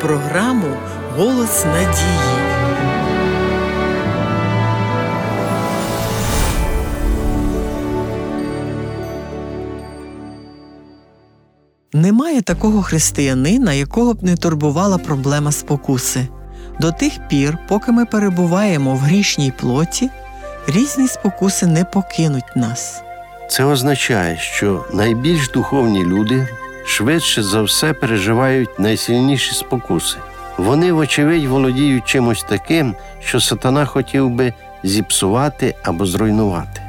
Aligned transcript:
програму 0.00 0.76
Голос 1.16 1.64
надії. 1.64 2.46
Немає 11.92 12.42
такого 12.42 12.82
християнина, 12.82 13.72
якого 13.72 14.14
б 14.14 14.22
не 14.22 14.36
турбувала 14.36 14.98
проблема 14.98 15.52
спокуси. 15.52 16.28
До 16.80 16.92
тих 16.92 17.12
пір, 17.28 17.58
поки 17.68 17.92
ми 17.92 18.04
перебуваємо 18.04 18.94
в 18.94 18.98
грішній 18.98 19.52
плоті, 19.60 20.10
різні 20.66 21.08
спокуси 21.08 21.66
не 21.66 21.84
покинуть 21.84 22.56
нас. 22.56 23.02
Це 23.50 23.64
означає, 23.64 24.38
що 24.38 24.84
найбільш 24.92 25.50
духовні 25.50 26.04
люди 26.04 26.48
швидше 26.86 27.42
за 27.42 27.62
все 27.62 27.92
переживають 27.92 28.78
найсильніші 28.78 29.54
спокуси. 29.54 30.16
Вони, 30.56 30.92
вочевидь, 30.92 31.44
володіють 31.44 32.04
чимось 32.04 32.44
таким, 32.48 32.94
що 33.20 33.40
сатана 33.40 33.86
хотів 33.86 34.30
би 34.30 34.52
зіпсувати 34.82 35.74
або 35.82 36.06
зруйнувати. 36.06 36.82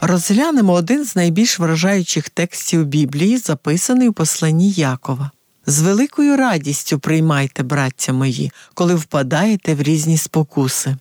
Розглянемо 0.00 0.72
один 0.72 1.04
з 1.04 1.16
найбільш 1.16 1.58
вражаючих 1.58 2.28
текстів 2.28 2.86
Біблії, 2.86 3.38
записаний 3.38 4.08
у 4.08 4.12
посланні 4.12 4.70
Якова. 4.70 5.30
З 5.66 5.80
великою 5.82 6.36
радістю 6.36 6.98
приймайте, 6.98 7.62
браття 7.62 8.12
мої, 8.12 8.52
коли 8.74 8.94
впадаєте 8.94 9.74
в 9.74 9.82
різні 9.82 10.18
спокуси. 10.18 10.96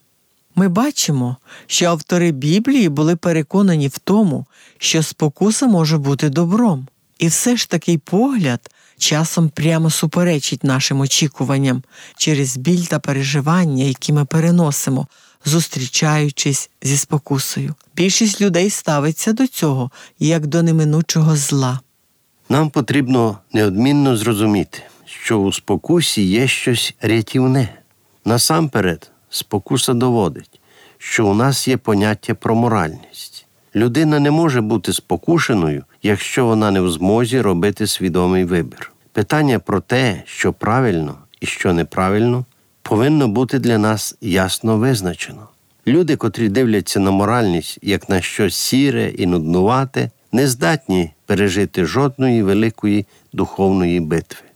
Ми 0.60 0.68
бачимо, 0.68 1.38
що 1.68 1.86
автори 1.86 2.32
Біблії 2.32 2.90
були 2.90 3.16
переконані 3.16 3.88
в 3.88 3.98
тому, 3.98 4.46
що 4.78 5.04
спокуса 5.04 5.68
може 5.68 5.98
бути 5.98 6.30
добром. 6.30 6.88
І 7.20 7.28
все 7.28 7.56
ж 7.58 7.70
такий 7.70 7.98
погляд 7.98 8.70
часом 8.98 9.50
прямо 9.50 9.90
суперечить 9.90 10.64
нашим 10.64 11.00
очікуванням 11.00 11.84
через 12.18 12.58
біль 12.58 12.84
та 12.84 13.00
переживання, 13.00 13.84
які 13.84 14.14
ми 14.14 14.26
переносимо, 14.26 15.08
зустрічаючись 15.46 16.70
зі 16.82 16.98
спокусою. 16.98 17.76
Більшість 17.96 18.42
людей 18.42 18.70
ставиться 18.70 19.34
до 19.34 19.48
цього 19.48 19.92
як 20.20 20.48
до 20.48 20.64
неминучого 20.64 21.36
зла. 21.36 21.80
Нам 22.50 22.70
потрібно 22.70 23.38
неодмінно 23.54 24.18
зрозуміти, 24.18 24.80
що 25.06 25.38
у 25.38 25.54
спокусі 25.54 26.22
є 26.22 26.48
щось 26.48 26.94
рятівне. 27.02 27.70
Насамперед, 28.26 29.12
спокуса 29.30 29.94
доводить, 29.94 30.60
що 30.98 31.28
у 31.28 31.34
нас 31.34 31.68
є 31.68 31.78
поняття 31.78 32.34
про 32.34 32.56
моральність. 32.56 33.46
Людина 33.76 34.20
не 34.20 34.32
може 34.32 34.62
бути 34.62 34.94
спокушеною, 34.94 35.84
якщо 36.04 36.46
вона 36.46 36.72
не 36.72 36.82
в 36.82 36.92
змозі 36.92 37.42
робити 37.42 37.88
свідомий 37.88 38.46
вибір. 38.46 38.92
Питання 39.12 39.60
про 39.60 39.80
те, 39.80 40.24
що 40.26 40.54
правильно 40.54 41.16
і 41.42 41.46
що 41.46 41.74
неправильно, 41.74 42.46
повинно 42.82 43.28
бути 43.28 43.60
для 43.60 43.78
нас 43.78 44.18
ясно 44.22 44.78
визначено. 44.78 45.48
Люди, 45.88 46.16
котрі 46.16 46.50
дивляться 46.50 47.00
на 47.00 47.12
моральність 47.12 47.80
як 47.82 48.10
на 48.10 48.22
щось 48.22 48.56
сіре 48.56 49.10
і 49.10 49.26
нуднувате, 49.26 50.12
не 50.32 50.48
здатні 50.48 51.12
пережити 51.26 51.86
жодної 51.86 52.44
великої 52.44 53.06
духовної 53.34 54.00
битви. 54.00 54.47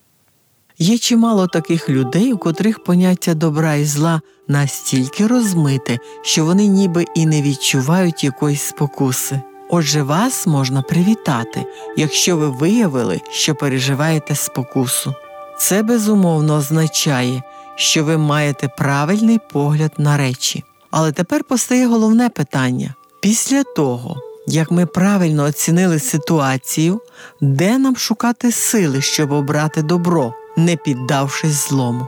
Є 0.81 0.97
чимало 0.97 1.47
таких 1.47 1.89
людей, 1.89 2.33
у 2.33 2.37
котрих 2.37 2.83
поняття 2.83 3.33
добра 3.33 3.75
і 3.75 3.85
зла 3.85 4.21
настільки 4.47 5.27
розмите, 5.27 5.99
що 6.21 6.45
вони 6.45 6.67
ніби 6.67 7.05
і 7.15 7.25
не 7.25 7.41
відчувають 7.41 8.23
якоїсь 8.23 8.61
спокуси. 8.61 9.41
Отже, 9.69 10.03
вас 10.03 10.47
можна 10.47 10.81
привітати, 10.81 11.65
якщо 11.97 12.37
ви 12.37 12.49
виявили, 12.49 13.21
що 13.31 13.55
переживаєте 13.55 14.35
спокусу. 14.35 15.15
Це 15.59 15.83
безумовно 15.83 16.55
означає, 16.55 17.43
що 17.75 18.03
ви 18.03 18.17
маєте 18.17 18.67
правильний 18.77 19.39
погляд 19.51 19.91
на 19.97 20.17
речі. 20.17 20.63
Але 20.91 21.11
тепер 21.11 21.43
постає 21.43 21.87
головне 21.87 22.29
питання: 22.29 22.93
після 23.19 23.63
того, 23.63 24.17
як 24.47 24.71
ми 24.71 24.85
правильно 24.85 25.43
оцінили 25.43 25.99
ситуацію, 25.99 27.01
де 27.41 27.77
нам 27.77 27.95
шукати 27.95 28.51
сили, 28.51 29.01
щоб 29.01 29.31
обрати 29.31 29.81
добро, 29.81 30.33
не 30.65 30.75
піддавшись 30.75 31.69
злому. 31.69 32.07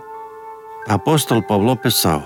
Апостол 0.87 1.43
Павло 1.49 1.75
писав: 1.75 2.23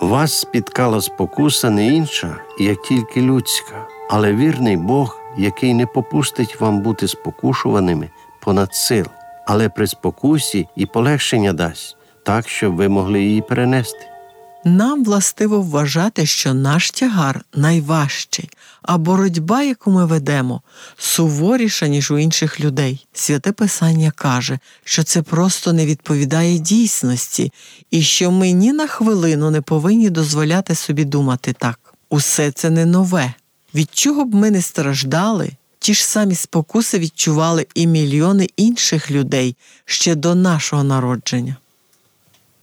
Вас 0.00 0.40
спіткала 0.40 1.00
спокуса 1.00 1.70
не 1.70 1.86
інша, 1.86 2.36
як 2.58 2.82
тільки 2.82 3.22
людська, 3.22 3.86
але 4.10 4.34
вірний 4.34 4.76
Бог, 4.76 5.20
який 5.36 5.74
не 5.74 5.86
попустить 5.86 6.60
вам 6.60 6.80
бути 6.80 7.08
спокушуваними 7.08 8.10
понад 8.40 8.74
сил, 8.74 9.06
але 9.46 9.68
при 9.68 9.86
спокусі 9.86 10.68
і 10.76 10.86
полегшення 10.86 11.52
дасть, 11.52 11.96
так, 12.22 12.48
щоб 12.48 12.76
ви 12.76 12.88
могли 12.88 13.22
її 13.22 13.40
перенести. 13.40 14.17
Нам 14.64 15.04
властиво 15.04 15.60
вважати, 15.62 16.26
що 16.26 16.54
наш 16.54 16.90
тягар 16.90 17.44
найважчий, 17.54 18.50
а 18.82 18.98
боротьба, 18.98 19.62
яку 19.62 19.90
ми 19.90 20.06
ведемо, 20.06 20.62
суворіша, 20.96 21.86
ніж 21.86 22.10
у 22.10 22.18
інших 22.18 22.60
людей. 22.60 23.06
Святе 23.12 23.52
Писання 23.52 24.10
каже, 24.10 24.58
що 24.84 25.02
це 25.02 25.22
просто 25.22 25.72
не 25.72 25.86
відповідає 25.86 26.58
дійсності, 26.58 27.52
і 27.90 28.02
що 28.02 28.30
ми 28.30 28.52
ні 28.52 28.72
на 28.72 28.86
хвилину 28.86 29.50
не 29.50 29.60
повинні 29.60 30.10
дозволяти 30.10 30.74
собі 30.74 31.04
думати 31.04 31.54
так. 31.58 31.94
Усе 32.08 32.50
це 32.50 32.70
не 32.70 32.86
нове. 32.86 33.34
Від 33.74 33.88
чого 33.92 34.24
б 34.24 34.34
ми 34.34 34.50
не 34.50 34.62
страждали, 34.62 35.50
ті 35.78 35.94
ж 35.94 36.06
самі 36.06 36.34
спокуси 36.34 36.98
відчували 36.98 37.66
і 37.74 37.86
мільйони 37.86 38.48
інших 38.56 39.10
людей 39.10 39.56
ще 39.84 40.14
до 40.14 40.34
нашого 40.34 40.84
народження. 40.84 41.56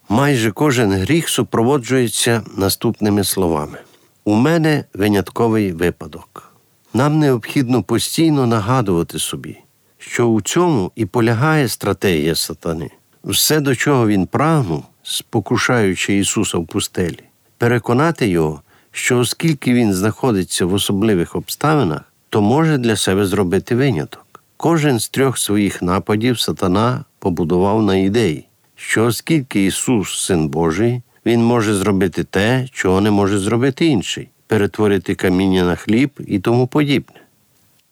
Майже 0.10 0.52
кожен 0.52 0.92
гріх 0.92 1.30
супроводжується 1.30 2.42
наступними 2.58 3.24
словами: 3.24 3.78
У 4.24 4.34
мене 4.34 4.86
винятковий 4.94 5.72
випадок. 5.72 6.52
Нам 6.94 7.20
необхідно 7.20 7.84
постійно 7.84 8.48
нагадувати 8.48 9.20
собі, 9.20 9.58
що 9.98 10.28
у 10.28 10.42
цьому 10.42 10.92
і 10.96 11.06
полягає 11.06 11.68
стратегія 11.68 12.36
сатани, 12.36 12.92
все, 13.24 13.60
до 13.60 13.76
чого 13.76 14.08
він 14.08 14.28
прагнув, 14.28 14.84
спокушаючи 15.04 16.18
Ісуса 16.18 16.58
в 16.58 16.68
пустелі, 16.68 17.20
переконати 17.58 18.28
його, 18.28 18.62
що 18.92 19.20
оскільки 19.20 19.74
він 19.74 19.94
знаходиться 19.94 20.66
в 20.66 20.74
особливих 20.74 21.36
обставинах, 21.36 22.02
то 22.30 22.42
може 22.42 22.78
для 22.78 22.96
себе 22.96 23.26
зробити 23.26 23.76
виняток. 23.76 24.44
Кожен 24.58 25.00
з 25.00 25.10
трьох 25.10 25.38
своїх 25.38 25.82
нападів 25.82 26.40
сатана 26.40 27.06
побудував 27.20 27.84
на 27.84 27.96
ідеї 27.96 28.48
що 28.76 29.06
оскільки 29.06 29.66
Ісус, 29.66 30.26
Син 30.26 30.48
Божий, 30.48 31.02
Він 31.26 31.44
може 31.44 31.74
зробити 31.76 32.24
те, 32.24 32.68
чого 32.72 33.02
не 33.02 33.12
може 33.12 33.40
зробити 33.40 33.86
інший, 33.86 34.30
перетворити 34.48 35.16
каміння 35.16 35.64
на 35.64 35.76
хліб 35.76 36.12
і 36.28 36.40
тому 36.40 36.68
подібне. 36.68 37.16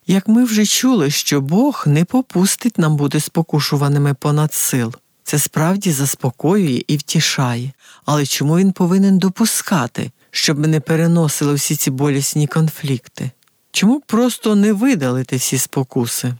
Як 0.08 0.28
ми 0.28 0.44
вже 0.44 0.66
чули, 0.66 1.10
що 1.10 1.42
Бог 1.42 1.84
не 1.88 2.06
попустить 2.06 2.78
нам 2.78 2.96
бути 2.96 3.20
спокушуваними 3.20 4.14
понад 4.14 4.54
сил. 4.54 4.94
Це 5.24 5.40
справді 5.40 5.92
заспокоює 5.92 6.82
і 6.88 6.98
втішає, 6.98 7.72
але 8.06 8.26
чому 8.26 8.58
він 8.58 8.72
повинен 8.72 9.18
допускати, 9.18 10.12
щоб 10.32 10.60
ми 10.60 10.68
не 10.68 10.80
переносили 10.80 11.54
всі 11.54 11.76
ці 11.76 11.92
болісні 11.92 12.48
конфлікти? 12.48 13.32
Чому 13.72 14.02
просто 14.08 14.56
не 14.56 14.74
видалити 14.74 15.36
всі 15.36 15.58
спокуси? 15.58 16.34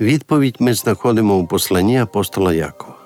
Відповідь 0.00 0.56
ми 0.58 0.74
знаходимо 0.74 1.36
у 1.36 1.46
посланні 1.46 1.98
апостола 1.98 2.54
Якова. 2.54 2.97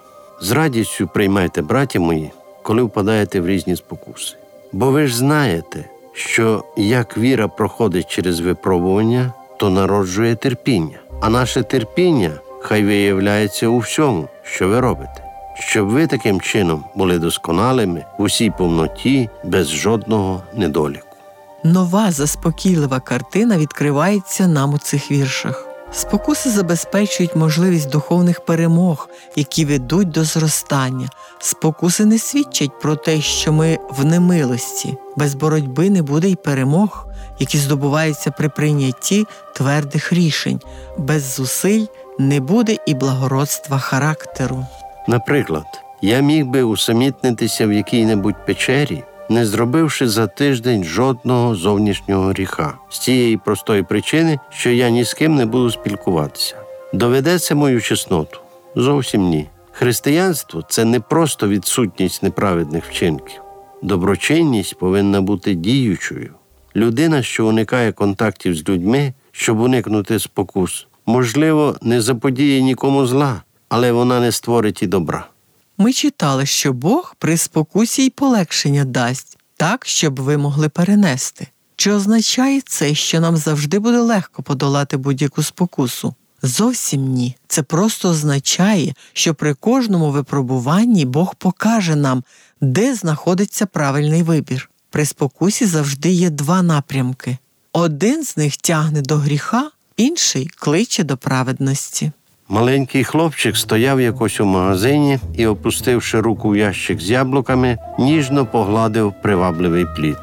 З 0.43 0.51
радістю 0.51 1.09
приймайте, 1.15 1.63
браті 1.63 1.99
мої, 1.99 2.31
коли 2.63 2.83
впадаєте 2.83 3.41
в 3.41 3.47
різні 3.47 3.77
спокуси. 3.77 4.37
Бо 4.73 4.91
ви 4.91 5.07
ж 5.07 5.17
знаєте, 5.17 5.85
що 6.13 6.65
як 6.77 7.19
віра 7.19 7.49
проходить 7.49 8.07
через 8.07 8.41
випробування, 8.41 9.33
то 9.57 9.71
народжує 9.71 10.37
терпіння, 10.37 10.99
а 11.21 11.29
наше 11.29 11.63
терпіння 11.63 12.31
хай 12.61 12.85
виявляється 12.85 13.69
у 13.69 13.79
всьому, 13.79 14.29
що 14.43 14.69
ви 14.69 14.81
робите, 14.81 15.25
щоб 15.59 15.89
ви 15.89 16.07
таким 16.07 16.41
чином 16.41 16.85
були 16.95 17.19
досконалими 17.19 18.05
в 18.19 18.23
усій 18.23 18.51
повноті 18.51 19.29
без 19.45 19.71
жодного 19.71 20.43
недоліку. 20.55 21.17
Нова 21.65 22.11
заспокійлива 22.11 23.01
картина 23.01 23.59
відкривається 23.59 24.49
нам 24.49 24.75
у 24.75 24.79
цих 24.79 25.11
віршах. 25.11 25.72
Спокуси 25.95 26.51
забезпечують 26.51 27.37
можливість 27.37 27.91
духовних 27.91 28.41
перемог, 28.41 29.09
які 29.37 29.65
ведуть 29.65 30.09
до 30.09 30.25
зростання. 30.25 31.09
Спокуси 31.39 32.05
не 32.05 32.19
свідчать 32.19 32.81
про 32.81 32.97
те, 32.97 33.21
що 33.21 33.53
ми 33.53 33.79
в 33.91 34.05
немилості, 34.05 34.97
без 35.17 35.35
боротьби 35.35 35.91
не 35.91 36.03
буде 36.03 36.29
й 36.29 36.35
перемог, 36.35 37.07
які 37.39 37.59
здобуваються 37.59 38.31
при 38.31 38.49
прийнятті 38.49 39.27
твердих 39.55 40.13
рішень, 40.13 40.61
без 40.99 41.35
зусиль 41.35 41.87
не 42.19 42.41
буде 42.41 42.77
і 42.87 42.95
благородства 42.95 43.79
характеру. 43.79 44.67
Наприклад, 45.09 45.67
я 46.03 46.21
міг 46.21 46.47
би 46.47 46.63
усамітнитися 46.63 47.67
в 47.67 47.73
якій-небудь 47.73 48.47
печері 48.47 49.05
не 49.33 49.47
зробивши 49.47 50.09
за 50.09 50.27
тиждень 50.27 50.85
жодного 50.85 51.55
зовнішнього 51.55 52.25
гріха, 52.25 52.75
з 52.89 52.99
тієї 52.99 53.37
простої 53.37 53.83
причини, 53.83 54.39
що 54.51 54.71
я 54.71 54.91
ні 54.91 55.05
з 55.05 55.15
ким 55.15 55.35
не 55.35 55.47
буду 55.47 55.71
спілкуватися. 55.71 56.57
Доведеться 56.93 57.55
мою 57.55 57.81
чесноту? 57.81 58.39
Зовсім 58.77 59.23
ні. 59.23 59.49
Християнство 59.73 60.63
це 60.69 60.85
не 60.85 61.01
просто 61.01 61.49
відсутність 61.49 62.23
неправедних 62.23 62.85
вчинків. 62.85 63.41
Доброчинність 63.83 64.79
повинна 64.79 65.21
бути 65.21 65.55
діючою. 65.55 66.35
Людина, 66.77 67.23
що 67.23 67.47
уникає 67.47 67.93
контактів 67.93 68.55
з 68.55 68.69
людьми, 68.69 69.13
щоб 69.33 69.61
уникнути 69.61 70.19
спокус, 70.19 70.87
можливо, 71.07 71.77
не 71.83 72.01
заподіє 72.01 72.63
нікому 72.63 73.07
зла, 73.07 73.43
але 73.69 73.93
вона 73.93 74.21
не 74.21 74.33
створить 74.33 74.83
і 74.83 74.87
добра. 74.87 75.27
Ми 75.83 75.93
читали, 75.93 76.47
що 76.47 76.73
Бог 76.73 77.15
при 77.19 77.37
спокусі 77.37 78.05
й 78.05 78.11
полегшення 78.11 78.85
дасть 78.85 79.39
так, 79.57 79.87
щоб 79.87 80.21
ви 80.21 80.37
могли 80.37 80.69
перенести. 80.69 81.49
Чи 81.77 81.93
означає 81.93 82.61
це, 82.67 82.95
що 82.95 83.21
нам 83.21 83.37
завжди 83.37 83.79
буде 83.79 83.99
легко 83.99 84.43
подолати 84.43 84.97
будь-яку 84.97 85.43
спокусу? 85.43 86.15
Зовсім 86.43 87.05
ні. 87.05 87.37
Це 87.49 87.63
просто 87.63 88.09
означає, 88.09 88.95
що 89.13 89.35
при 89.35 89.55
кожному 89.55 90.11
випробуванні 90.11 91.05
Бог 91.05 91.35
покаже 91.35 91.97
нам, 91.97 92.25
де 92.61 92.95
знаходиться 92.95 93.67
правильний 93.67 94.23
вибір. 94.23 94.71
При 94.91 95.07
спокусі 95.07 95.67
завжди 95.67 96.11
є 96.11 96.31
два 96.31 96.63
напрямки. 96.63 97.39
Один 97.73 98.25
з 98.25 98.37
них 98.37 98.57
тягне 98.57 99.03
до 99.03 99.17
гріха, 99.17 99.71
інший 99.97 100.51
кличе 100.57 101.05
до 101.05 101.17
праведності. 101.17 102.13
Маленький 102.49 103.05
хлопчик 103.05 103.57
стояв 103.57 104.01
якось 104.01 104.41
у 104.41 104.45
магазині 104.45 105.19
і, 105.35 105.47
опустивши 105.47 106.21
руку 106.21 106.49
в 106.49 106.57
ящик 106.57 107.01
з 107.01 107.11
яблуками, 107.11 107.79
ніжно 107.99 108.47
погладив 108.47 109.15
привабливий 109.23 109.87
плід. 109.97 110.19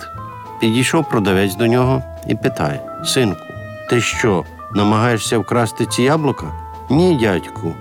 Підійшов 0.61 1.09
продавець 1.09 1.55
до 1.55 1.67
нього 1.67 2.03
і 2.27 2.35
питає: 2.35 2.79
Синку, 3.05 3.41
ти 3.89 4.01
що, 4.01 4.43
намагаєшся 4.75 5.37
вкрасти 5.37 5.85
ці 5.85 6.03
яблука? 6.03 6.45
Ні, 6.89 7.17
дядьку, 7.21 7.73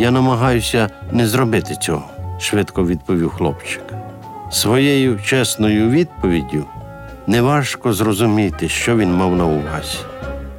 я 0.00 0.10
намагаюся 0.10 0.90
не 1.12 1.26
зробити 1.26 1.74
цього, 1.74 2.04
швидко 2.40 2.86
відповів 2.86 3.30
хлопчик. 3.30 3.82
Своєю 4.50 5.20
чесною 5.24 5.90
відповіддю 5.90 6.64
неважко 7.26 7.92
зрозуміти, 7.92 8.68
що 8.68 8.96
він 8.96 9.14
мав 9.14 9.36
на 9.36 9.44
увазі. 9.44 9.98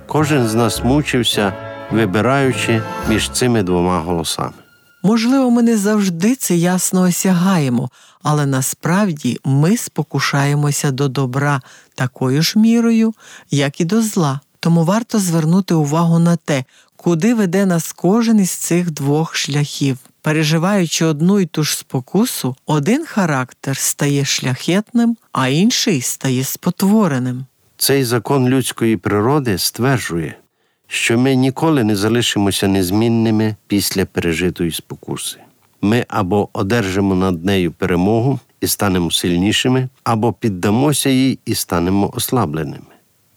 Кожен 0.06 0.48
з 0.48 0.56
нас 0.56 0.84
мучився, 0.84 1.54
вибираючи 1.92 2.82
між 3.10 3.30
цими 3.30 3.64
двома 3.64 4.00
голосами. 4.00 4.54
Можливо, 5.04 5.52
ми 5.52 5.62
не 5.62 5.78
завжди 5.78 6.36
це 6.36 6.56
ясно 6.56 7.02
осягаємо, 7.02 7.90
але 8.24 8.46
насправді 8.46 9.40
ми 9.46 9.78
спокушаємося 9.78 10.92
до 10.92 11.08
добра 11.08 11.62
такою 11.96 12.42
ж 12.42 12.60
мірою, 12.60 13.14
як 13.52 13.82
і 13.82 13.86
до 13.86 14.02
зла. 14.02 14.40
Тому 14.60 14.84
варто 14.84 15.20
звернути 15.20 15.74
увагу 15.74 16.20
на 16.20 16.36
те, 16.36 16.64
куди 16.96 17.34
веде 17.34 17.66
нас 17.66 17.94
кожен 17.94 18.40
із 18.40 18.52
цих 18.52 18.92
двох 18.92 19.36
шляхів. 19.36 19.98
Переживаючи 20.22 21.06
одну 21.06 21.40
й 21.40 21.46
ту 21.46 21.64
ж 21.64 21.78
спокусу, 21.78 22.56
один 22.66 23.06
характер 23.06 23.78
стає 23.78 24.26
шляхетним, 24.26 25.18
а 25.32 25.48
інший 25.48 26.02
стає 26.02 26.44
спотвореним. 26.44 27.46
Цей 27.78 28.04
закон 28.04 28.48
людської 28.48 28.98
природи 28.98 29.58
стверджує, 29.58 30.36
що 30.88 31.18
ми 31.18 31.36
ніколи 31.36 31.84
не 31.84 31.96
залишимося 31.96 32.68
незмінними 32.68 33.56
після 33.68 34.06
пережитої 34.06 34.72
спокуси. 34.72 35.38
Ми 35.82 36.06
або 36.08 36.50
одержимо 36.54 37.16
над 37.16 37.46
нею 37.46 37.72
перемогу 37.72 38.40
і 38.62 38.68
станемо 38.68 39.12
сильнішими, 39.12 39.90
або 40.04 40.34
піддамося 40.34 41.10
їй 41.10 41.40
і 41.46 41.56
станемо 41.56 42.12
ослабленими. 42.16 42.94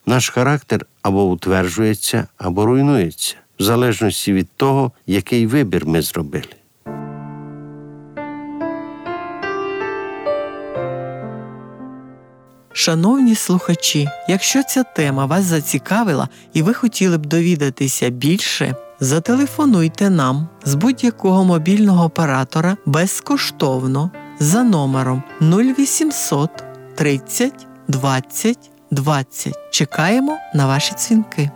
Наш 0.07 0.31
характер 0.31 0.87
або 1.03 1.25
утверджується, 1.25 2.27
або 2.39 2.67
руйнується, 2.67 3.37
в 3.59 3.63
залежності 3.63 4.33
від 4.33 4.49
того, 4.57 4.93
який 5.07 5.47
вибір 5.47 5.87
ми 5.87 6.03
зробили. 6.03 6.60
Шановні 12.73 13.35
слухачі, 13.35 14.09
якщо 14.29 14.63
ця 14.63 14.83
тема 14.83 15.27
вас 15.27 15.45
зацікавила 15.45 16.29
і 16.53 16.63
ви 16.63 16.75
хотіли 16.75 17.19
б 17.19 17.27
довідатися 17.27 18.11
більше, 18.11 18.75
зателефонуйте 19.01 20.11
нам 20.11 20.49
з 20.65 20.75
будь-якого 20.75 21.45
мобільного 21.45 22.05
оператора 22.05 22.77
безкоштовно 22.87 24.11
за 24.39 24.63
номером 24.63 25.23
0800 25.41 26.51
30 26.95 27.67
20 27.89 28.71
20. 28.91 29.55
Чекаємо 29.71 30.39
на 30.55 30.67
ваші 30.67 30.95
дзвінки. 30.95 31.51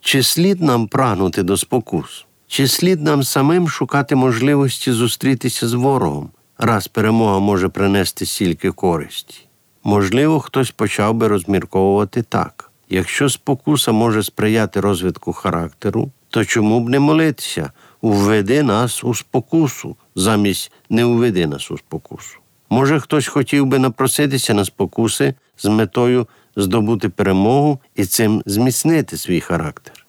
Чи 0.00 0.22
слід 0.22 0.62
нам 0.62 0.88
прагнути 0.88 1.42
до 1.42 1.56
спокус? 1.56 2.26
Чи 2.48 2.68
слід 2.68 3.02
нам 3.02 3.22
самим 3.22 3.68
шукати 3.68 4.16
можливості 4.16 4.92
зустрітися 4.92 5.68
з 5.68 5.72
ворогом, 5.72 6.30
раз 6.58 6.88
перемога 6.88 7.38
може 7.38 7.68
принести 7.68 8.26
стільки 8.26 8.70
користі? 8.70 9.46
Можливо, 9.84 10.40
хтось 10.40 10.70
почав 10.70 11.14
би 11.14 11.28
розмірковувати 11.28 12.22
так. 12.22 12.70
Якщо 12.88 13.28
спокуса 13.28 13.92
може 13.92 14.22
сприяти 14.22 14.80
розвитку 14.80 15.32
характеру, 15.32 16.10
то 16.28 16.44
чому 16.44 16.80
б 16.80 16.88
не 16.88 17.00
молитися? 17.00 17.70
Уведи 18.00 18.62
нас 18.62 19.04
у 19.04 19.14
спокусу, 19.14 19.96
замість 20.14 20.72
не 20.90 21.04
уведи 21.04 21.46
нас 21.46 21.70
у 21.70 21.78
спокусу. 21.78 22.38
Може, 22.70 23.00
хтось 23.00 23.26
хотів 23.26 23.66
би 23.66 23.78
напроситися 23.78 24.54
на 24.54 24.64
спокуси 24.64 25.34
з 25.58 25.64
метою 25.64 26.26
здобути 26.56 27.08
перемогу 27.08 27.80
і 27.94 28.04
цим 28.04 28.42
зміцнити 28.46 29.16
свій 29.16 29.40
характер. 29.40 30.05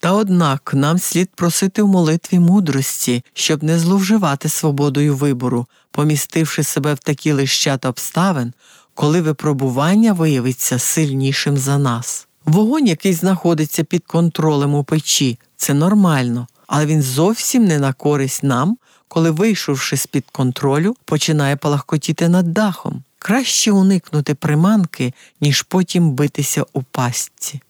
Та 0.00 0.12
однак 0.12 0.74
нам 0.74 0.98
слід 0.98 1.30
просити 1.34 1.82
в 1.82 1.88
молитві 1.88 2.38
мудрості, 2.38 3.24
щоб 3.34 3.62
не 3.62 3.78
зловживати 3.78 4.48
свободою 4.48 5.16
вибору, 5.16 5.66
помістивши 5.90 6.62
себе 6.62 6.94
в 6.94 6.98
такі 6.98 7.32
лищата 7.32 7.88
обставин, 7.88 8.52
коли 8.94 9.20
випробування 9.20 10.12
виявиться 10.12 10.78
сильнішим 10.78 11.56
за 11.56 11.78
нас. 11.78 12.26
Вогонь, 12.44 12.86
який 12.86 13.12
знаходиться 13.12 13.84
під 13.84 14.04
контролем 14.06 14.74
у 14.74 14.84
печі, 14.84 15.38
це 15.56 15.74
нормально, 15.74 16.46
але 16.66 16.86
він 16.86 17.02
зовсім 17.02 17.64
не 17.64 17.78
на 17.78 17.92
користь 17.92 18.42
нам, 18.42 18.78
коли, 19.08 19.30
вийшовши 19.30 19.96
з 19.96 20.06
під 20.06 20.24
контролю, 20.32 20.96
починає 21.04 21.56
палахкотіти 21.56 22.28
над 22.28 22.52
дахом. 22.52 23.02
Краще 23.18 23.72
уникнути 23.72 24.34
приманки, 24.34 25.12
ніж 25.40 25.62
потім 25.62 26.10
битися 26.10 26.64
у 26.72 26.82
пастці. 26.82 27.60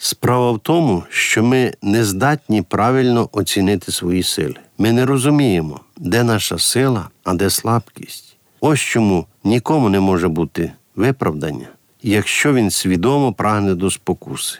Справа 0.00 0.52
в 0.52 0.58
тому, 0.58 1.02
що 1.08 1.42
ми 1.42 1.72
не 1.82 2.04
здатні 2.04 2.62
правильно 2.62 3.28
оцінити 3.32 3.92
свої 3.92 4.22
сили. 4.22 4.54
Ми 4.78 4.92
не 4.92 5.06
розуміємо, 5.06 5.80
де 5.96 6.22
наша 6.22 6.58
сила, 6.58 7.08
а 7.24 7.34
де 7.34 7.50
слабкість. 7.50 8.36
Ось 8.60 8.80
чому 8.80 9.26
нікому 9.44 9.88
не 9.88 10.00
може 10.00 10.28
бути 10.28 10.72
виправдання, 10.96 11.68
якщо 12.02 12.52
він 12.52 12.70
свідомо 12.70 13.32
прагне 13.32 13.74
до 13.74 13.90
спокуси. 13.90 14.58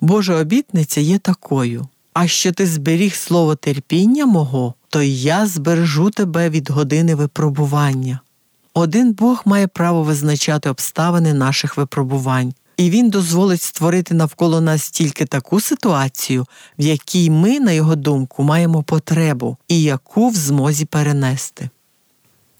Божа 0.00 0.40
обітниця 0.40 1.00
є 1.00 1.18
такою. 1.18 1.88
А 2.12 2.26
що 2.26 2.52
ти 2.52 2.66
зберіг 2.66 3.14
слово 3.14 3.54
терпіння 3.54 4.26
мого, 4.26 4.74
то 4.88 5.02
я 5.02 5.46
збережу 5.46 6.10
тебе 6.10 6.50
від 6.50 6.70
години 6.70 7.14
випробування. 7.14 8.20
Один 8.74 9.12
Бог 9.12 9.42
має 9.44 9.66
право 9.66 10.02
визначати 10.02 10.70
обставини 10.70 11.34
наших 11.34 11.76
випробувань, 11.76 12.54
і 12.76 12.90
Він 12.90 13.10
дозволить 13.10 13.62
створити 13.62 14.14
навколо 14.14 14.60
нас 14.60 14.90
тільки 14.90 15.26
таку 15.26 15.60
ситуацію, 15.60 16.46
в 16.78 16.82
якій 16.82 17.30
ми, 17.30 17.60
на 17.60 17.72
його 17.72 17.96
думку, 17.96 18.42
маємо 18.42 18.82
потребу 18.82 19.56
і 19.68 19.82
яку 19.82 20.28
в 20.28 20.34
змозі 20.34 20.84
перенести. 20.84 21.70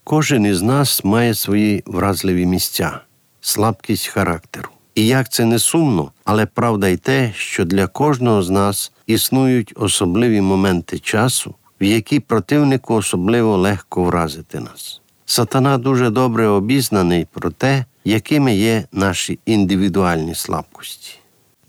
Кожен 0.03 0.45
із 0.45 0.61
нас 0.61 1.03
має 1.03 1.35
свої 1.35 1.83
вразливі 1.85 2.45
місця, 2.45 2.99
слабкість 3.41 4.07
характеру. 4.07 4.69
І 4.95 5.05
як 5.05 5.29
це 5.29 5.45
не 5.45 5.59
сумно, 5.59 6.11
але 6.25 6.45
правда 6.45 6.87
й 6.87 6.97
те, 6.97 7.33
що 7.35 7.65
для 7.65 7.87
кожного 7.87 8.43
з 8.43 8.49
нас 8.49 8.91
існують 9.07 9.73
особливі 9.75 10.41
моменти 10.41 10.99
часу, 10.99 11.55
в 11.81 11.83
які 11.83 12.19
противнику 12.19 12.93
особливо 12.93 13.57
легко 13.57 14.03
вразити 14.03 14.59
нас. 14.59 15.01
Сатана 15.25 15.77
дуже 15.77 16.09
добре 16.09 16.47
обізнаний 16.47 17.27
про 17.33 17.51
те, 17.51 17.85
якими 18.05 18.55
є 18.55 18.83
наші 18.91 19.39
індивідуальні 19.45 20.35
слабкості. 20.35 21.15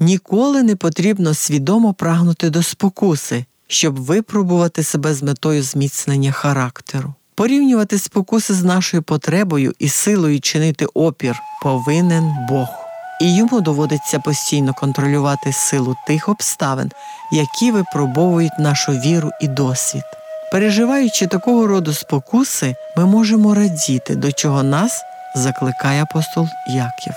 Ніколи 0.01 0.63
не 0.63 0.77
потрібно 0.77 1.35
свідомо 1.35 1.95
прагнути 1.95 2.51
до 2.51 2.63
спокуси, 2.63 3.45
щоб 3.67 3.97
випробувати 3.97 4.83
себе 4.83 5.15
з 5.15 5.23
метою 5.23 5.63
зміцнення 5.63 6.33
характеру. 6.33 7.15
Порівнювати 7.35 7.99
спокуси 7.99 8.55
з 8.55 8.65
нашою 8.65 9.03
потребою 9.03 9.73
і 9.79 9.89
силою 9.89 10.41
чинити 10.41 10.87
опір 10.95 11.37
повинен 11.63 12.33
Бог. 12.49 12.84
І 13.21 13.37
йому 13.37 13.61
доводиться 13.61 14.19
постійно 14.19 14.75
контролювати 14.75 15.53
силу 15.53 15.97
тих 16.07 16.29
обставин, 16.29 16.91
які 17.33 17.71
випробовують 17.71 18.59
нашу 18.59 18.93
віру 18.93 19.31
і 19.41 19.49
досвід. 19.49 20.05
Переживаючи 20.53 21.27
такого 21.27 21.67
роду 21.67 21.93
спокуси, 21.93 22.75
ми 22.97 23.07
можемо 23.07 23.55
радіти, 23.55 24.15
до 24.15 24.33
чого 24.33 24.63
нас 24.63 25.03
закликає 25.35 26.03
апостол 26.03 26.49
Яків. 26.69 27.15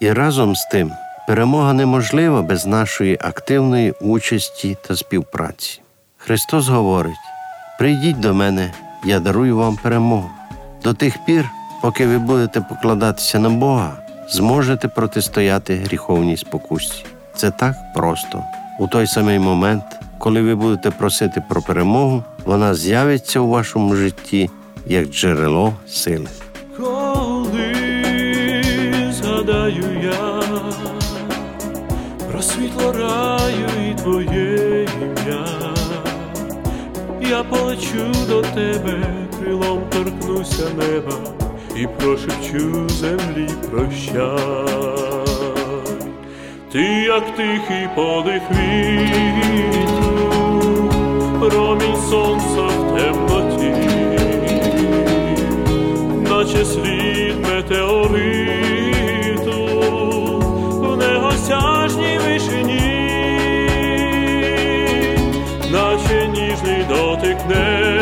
І 0.00 0.12
разом 0.12 0.56
з 0.56 0.64
тим 0.64 0.92
перемога 1.26 1.72
неможлива 1.72 2.42
без 2.42 2.66
нашої 2.66 3.18
активної 3.20 3.90
участі 3.90 4.76
та 4.88 4.96
співпраці. 4.96 5.80
Христос 6.16 6.68
говорить: 6.68 7.16
прийдіть 7.78 8.20
до 8.20 8.34
мене, 8.34 8.72
я 9.04 9.20
дарую 9.20 9.56
вам 9.56 9.76
перемогу. 9.76 10.30
До 10.84 10.94
тих 10.94 11.24
пір, 11.24 11.50
поки 11.82 12.06
ви 12.06 12.18
будете 12.18 12.60
покладатися 12.60 13.38
на 13.38 13.50
Бога, 13.50 14.01
зможете 14.28 14.88
протистояти 14.88 15.74
гріховній 15.74 16.36
спокусі. 16.36 17.04
Це 17.34 17.50
так 17.50 17.74
просто. 17.94 18.44
У 18.78 18.86
той 18.86 19.06
самий 19.06 19.38
момент, 19.38 19.84
коли 20.18 20.42
ви 20.42 20.54
будете 20.54 20.90
просити 20.90 21.42
про 21.48 21.62
перемогу, 21.62 22.24
вона 22.44 22.74
з'явиться 22.74 23.40
у 23.40 23.48
вашому 23.48 23.94
житті 23.94 24.50
як 24.86 25.06
джерело 25.06 25.74
сили. 25.88 26.28
Коли 26.76 27.74
згадаю 29.12 30.02
я 30.02 30.42
про 32.30 32.42
світло 32.42 32.92
раю 32.92 33.90
і 33.90 33.94
твоє 33.94 34.88
ім'я, 35.02 35.46
я 37.20 37.42
полечу 37.42 38.26
до 38.28 38.42
тебе, 38.42 39.06
крилом 39.38 39.80
торкнуся 39.90 40.64
неба 40.78 41.41
і 41.76 41.86
прошепчу 41.86 42.88
землі 42.88 43.48
прощай. 43.70 44.22
Ти, 46.72 46.82
як 46.82 47.36
тихий 47.36 47.88
подих 47.94 48.42
вітру, 48.50 49.90
промінь 51.40 51.96
сонця 52.10 52.62
в 52.62 52.98
темноті, 52.98 53.74
наче 56.30 56.64
слід 56.64 57.40
метеориту 57.40 58.32
в 60.70 60.96
негосяжній 60.96 62.18
вишині, 62.18 63.08
наче 65.72 66.28
ніжний 66.28 66.84
дотик 66.88 67.36
неба, 67.48 68.01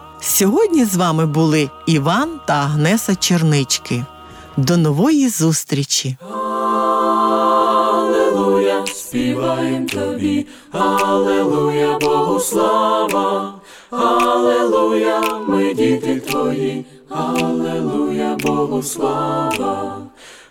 Сьогодні 0.23 0.85
з 0.85 0.95
вами 0.95 1.25
були 1.25 1.69
Іван 1.85 2.29
та 2.47 2.53
Агнеса 2.53 3.15
Чернички. 3.15 4.05
До 4.57 4.77
нової 4.77 5.29
зустрічі! 5.29 6.17
Аллилуйя, 7.91 8.85
співаєм 8.93 9.87
тобі, 9.87 10.47
Аллилуйя, 10.71 11.97
Богу 12.01 12.39
слава, 12.39 13.53
Аллилуйя, 13.89 15.21
ми 15.47 15.73
діти 15.73 16.19
твої, 16.19 16.85
Аллилуйя, 17.09 18.37
Богу 18.39 18.83
слава. 18.83 19.97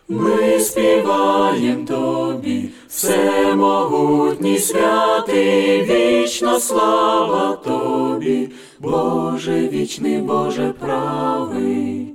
Ми 0.09 0.61
співаєм 0.61 1.87
тобі, 1.87 2.71
всемогутній 2.89 4.59
святий, 4.59 5.83
вічна 5.83 6.61
слава 6.61 7.57
тобі, 7.65 8.51
Боже 8.83 9.69
вічний, 9.69 10.19
Боже 10.19 10.75
правий. 10.79 12.07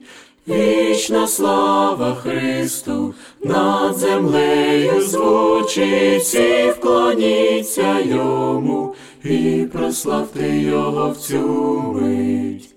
Вічна 0.48 1.28
слава 1.28 2.16
Христу, 2.16 3.14
над 3.44 3.96
землею 3.98 5.02
звучить, 5.02 6.22
всі 6.22 6.70
вклоніться 6.70 8.00
йому 8.00 8.96
і 9.24 9.68
прославте 9.74 10.58
його 10.58 11.10
в 11.10 11.18
цю 11.18 11.40
мить. 11.96 12.70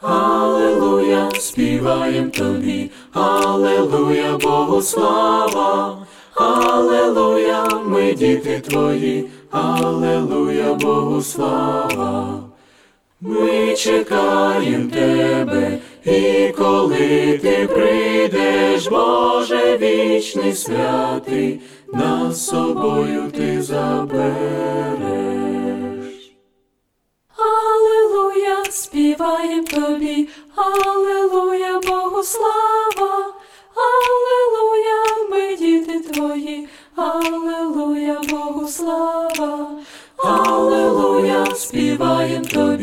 Аллилуйя, 0.00 1.30
співаєм 1.38 2.30
тобі, 2.30 2.90
Аллилуйя, 3.12 4.38
Богу 4.42 4.82
слава, 4.82 5.98
Аллилуйя, 6.34 7.68
ми 7.86 8.12
діти 8.12 8.60
твої, 8.60 9.28
Аллилуйя, 9.50 10.74
Богу 10.74 11.22
слава. 11.22 12.49
Ми 13.22 13.74
чекаєм 13.74 14.90
тебе, 14.90 15.78
і 16.04 16.48
коли 16.58 17.38
ти 17.42 17.68
прийдеш, 17.74 18.88
Боже 18.88 19.78
вічний 19.78 20.52
святий, 20.52 21.60
нас 21.92 22.46
собою 22.46 23.30
ти 23.36 23.62
забереш. 23.62 24.30
Аллилуйя, 27.36 28.64
співаєм 28.70 29.64
тобі, 29.64 30.28
Аллилуйя, 30.56 31.80
Богу 31.88 32.22
слава, 32.22 33.34
Аллилуйя, 33.74 35.28
ми 35.30 35.56
діти 35.56 36.00
твої, 36.00 36.68
Аллилуйя, 36.96 38.20
Богу 38.30 38.68
слава, 38.68 39.70
Аллилуйя, 40.16 41.46
співаєм 41.54 42.44
тобі, 42.44 42.79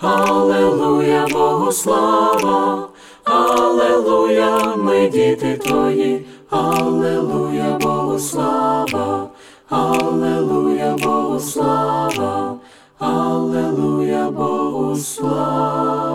Аллилуйя, 0.00 1.26
Богу 1.32 1.72
слава, 1.72 2.88
Алелуя, 3.24 4.76
ми 4.76 5.08
діти 5.08 5.56
твої, 5.56 6.26
Алелуя, 6.50 7.78
Богу 7.80 8.18
слава, 8.18 9.28
Аллилуйя, 9.68 10.96
Богу 11.02 11.40
слава, 11.40 12.56
Аллилуйя, 12.98 14.30
Богу 14.30 14.96
слава. 14.96 16.07